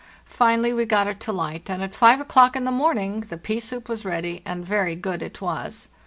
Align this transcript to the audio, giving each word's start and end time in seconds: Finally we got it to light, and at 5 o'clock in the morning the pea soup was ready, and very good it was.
Finally 0.25 0.73
we 0.73 0.83
got 0.83 1.05
it 1.05 1.19
to 1.19 1.31
light, 1.31 1.69
and 1.69 1.83
at 1.83 1.93
5 1.93 2.21
o'clock 2.21 2.55
in 2.55 2.63
the 2.63 2.71
morning 2.71 3.19
the 3.29 3.37
pea 3.37 3.59
soup 3.59 3.87
was 3.87 4.03
ready, 4.03 4.41
and 4.47 4.65
very 4.65 4.95
good 4.95 5.21
it 5.21 5.39
was. 5.41 5.89